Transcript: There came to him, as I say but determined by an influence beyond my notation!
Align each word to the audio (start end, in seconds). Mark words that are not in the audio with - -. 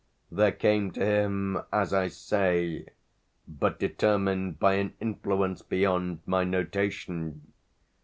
There 0.31 0.51
came 0.51 0.89
to 0.93 1.05
him, 1.05 1.61
as 1.71 1.93
I 1.93 2.07
say 2.07 2.87
but 3.47 3.77
determined 3.79 4.57
by 4.57 4.73
an 4.73 4.95
influence 4.99 5.61
beyond 5.61 6.21
my 6.25 6.43
notation! 6.43 7.53